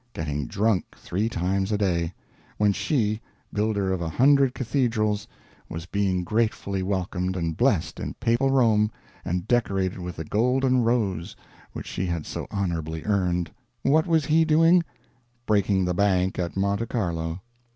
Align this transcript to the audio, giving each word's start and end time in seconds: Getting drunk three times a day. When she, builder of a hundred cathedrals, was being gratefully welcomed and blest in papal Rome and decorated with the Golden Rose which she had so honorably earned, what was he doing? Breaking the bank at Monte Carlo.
Getting 0.13 0.47
drunk 0.47 0.95
three 0.97 1.29
times 1.29 1.71
a 1.71 1.77
day. 1.77 2.15
When 2.57 2.73
she, 2.73 3.21
builder 3.53 3.93
of 3.93 4.01
a 4.01 4.09
hundred 4.09 4.55
cathedrals, 4.55 5.27
was 5.69 5.85
being 5.85 6.23
gratefully 6.23 6.81
welcomed 6.81 7.37
and 7.37 7.55
blest 7.55 7.99
in 7.99 8.15
papal 8.15 8.49
Rome 8.49 8.89
and 9.23 9.47
decorated 9.47 9.99
with 9.99 10.15
the 10.15 10.25
Golden 10.25 10.81
Rose 10.83 11.35
which 11.73 11.85
she 11.85 12.07
had 12.07 12.25
so 12.25 12.47
honorably 12.49 13.03
earned, 13.03 13.51
what 13.83 14.07
was 14.07 14.25
he 14.25 14.43
doing? 14.43 14.81
Breaking 15.45 15.85
the 15.85 15.93
bank 15.93 16.39
at 16.39 16.57
Monte 16.57 16.87
Carlo. 16.87 17.41